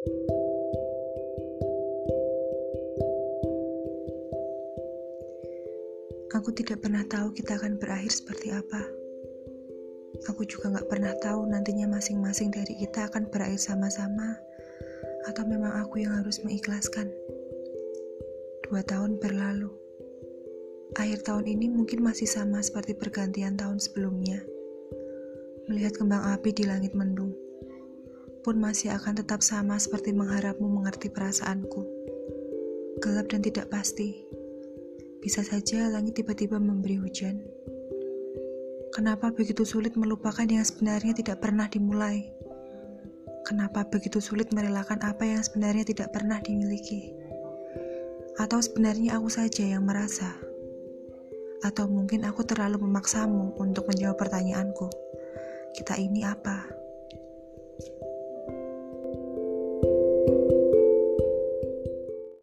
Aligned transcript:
Aku 0.00 0.08
tidak 6.56 6.80
pernah 6.80 7.04
tahu 7.04 7.36
kita 7.36 7.60
akan 7.60 7.76
berakhir 7.76 8.08
seperti 8.08 8.48
apa. 8.48 8.80
Aku 10.32 10.48
juga 10.48 10.72
gak 10.72 10.88
pernah 10.88 11.12
tahu 11.20 11.52
nantinya 11.52 11.84
masing-masing 11.84 12.48
dari 12.48 12.80
kita 12.80 13.12
akan 13.12 13.28
berakhir 13.28 13.60
sama-sama, 13.60 14.40
atau 15.28 15.44
memang 15.44 15.84
aku 15.84 16.00
yang 16.00 16.16
harus 16.16 16.40
mengikhlaskan. 16.40 17.12
Dua 18.64 18.80
tahun 18.80 19.20
berlalu. 19.20 19.68
Akhir 20.96 21.28
tahun 21.28 21.44
ini 21.44 21.68
mungkin 21.68 22.00
masih 22.00 22.24
sama 22.24 22.64
seperti 22.64 22.96
pergantian 22.96 23.60
tahun 23.60 23.76
sebelumnya. 23.76 24.40
Melihat 25.68 26.00
kembang 26.00 26.24
api 26.34 26.50
di 26.56 26.64
langit 26.64 26.96
mendung, 26.96 27.29
pun 28.40 28.56
masih 28.56 28.96
akan 28.96 29.20
tetap 29.20 29.44
sama 29.44 29.76
seperti 29.76 30.16
mengharapmu 30.16 30.66
mengerti 30.66 31.12
perasaanku. 31.12 31.84
Gelap 33.00 33.28
dan 33.32 33.40
tidak 33.44 33.68
pasti 33.68 34.30
bisa 35.20 35.44
saja 35.44 35.84
langit 35.92 36.16
tiba-tiba 36.16 36.56
memberi 36.56 36.96
hujan. 36.96 37.44
Kenapa 38.90 39.28
begitu 39.30 39.68
sulit 39.68 39.92
melupakan 39.94 40.48
yang 40.48 40.64
sebenarnya 40.64 41.12
tidak 41.12 41.44
pernah 41.44 41.68
dimulai? 41.68 42.24
Kenapa 43.44 43.84
begitu 43.84 44.18
sulit 44.18 44.48
merelakan 44.56 44.96
apa 45.04 45.28
yang 45.28 45.44
sebenarnya 45.44 45.84
tidak 45.84 46.08
pernah 46.16 46.40
dimiliki? 46.40 47.12
Atau 48.40 48.64
sebenarnya 48.64 49.20
aku 49.20 49.28
saja 49.28 49.60
yang 49.60 49.84
merasa? 49.84 50.40
Atau 51.60 51.84
mungkin 51.92 52.24
aku 52.24 52.40
terlalu 52.48 52.80
memaksamu 52.80 53.60
untuk 53.60 53.92
menjawab 53.92 54.16
pertanyaanku. 54.16 54.88
Kita 55.76 56.00
ini 56.00 56.24
apa? 56.24 56.79